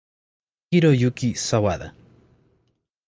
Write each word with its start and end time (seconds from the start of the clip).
Hiroyuki 0.71 1.29
Sawada 1.35 1.93